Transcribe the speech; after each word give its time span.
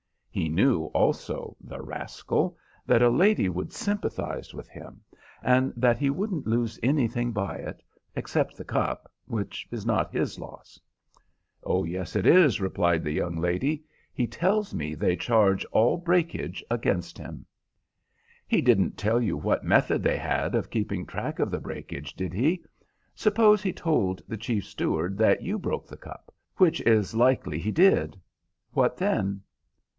He 0.31 0.47
knew, 0.49 0.85
also, 0.95 1.57
the 1.61 1.79
rascal, 1.83 2.57
that 2.87 3.03
a 3.03 3.09
lady 3.09 3.49
would 3.49 3.71
sympathise 3.71 4.51
with 4.53 4.67
him, 4.69 5.01
and 5.43 5.73
that 5.75 5.99
he 5.99 6.09
wouldn't 6.09 6.47
lose 6.47 6.79
anything 6.81 7.33
by 7.33 7.57
it, 7.57 7.83
except 8.15 8.55
the 8.55 8.63
cup, 8.63 9.11
which 9.27 9.67
is 9.71 9.85
not 9.85 10.11
his 10.13 10.39
loss." 10.39 10.79
"Oh 11.63 11.83
yes, 11.83 12.15
it 12.15 12.25
is," 12.25 12.61
replied 12.61 13.03
the 13.03 13.11
young 13.11 13.35
lady, 13.35 13.83
"he 14.11 14.25
tells 14.25 14.73
me 14.73 14.95
they 14.95 15.17
charge 15.17 15.65
all 15.65 15.97
breakages 15.97 16.63
against 16.71 17.17
him." 17.19 17.45
"He 18.47 18.61
didn't 18.61 18.97
tell 18.97 19.21
you 19.21 19.37
what 19.37 19.65
method 19.65 20.01
they 20.01 20.17
had 20.17 20.55
of 20.55 20.71
keeping 20.71 21.05
track 21.05 21.37
of 21.37 21.51
the 21.51 21.59
breakages, 21.59 22.13
did 22.13 22.33
he? 22.33 22.63
Suppose 23.13 23.61
he 23.61 23.73
told 23.73 24.21
the 24.27 24.37
chief 24.37 24.65
steward 24.65 25.17
that 25.19 25.43
you 25.43 25.59
broke 25.59 25.87
the 25.87 25.97
cup, 25.97 26.33
which 26.55 26.79
is 26.81 27.13
likely 27.13 27.59
he 27.59 27.71
did. 27.71 28.19
What 28.71 28.97
then?" 28.97 29.41